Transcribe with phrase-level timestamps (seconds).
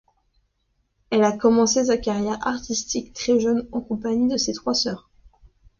[1.11, 5.11] Elle a commencé sa carrière artistique très jeune en compagnie de ses trois sœurs.